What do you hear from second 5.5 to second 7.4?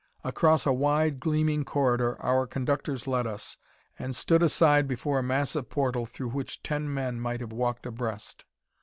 portal through which ten men might